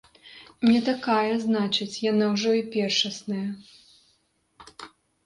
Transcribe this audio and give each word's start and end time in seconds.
Не 0.69 0.77
такая, 0.87 1.33
значыць, 1.43 1.99
яна 2.11 2.25
ўжо 2.37 2.49
і 2.61 2.63
першасная. 2.77 3.43